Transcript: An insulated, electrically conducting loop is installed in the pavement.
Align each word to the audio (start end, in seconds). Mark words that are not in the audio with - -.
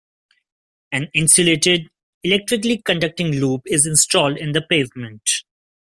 An 0.91 1.09
insulated, 1.13 1.91
electrically 2.23 2.81
conducting 2.81 3.33
loop 3.39 3.61
is 3.67 3.85
installed 3.85 4.35
in 4.39 4.51
the 4.51 4.61
pavement. 4.63 5.29